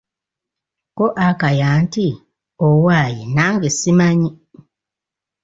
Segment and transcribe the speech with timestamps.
[0.97, 4.31] Ko Akaya nti:"owaye nange simanyi'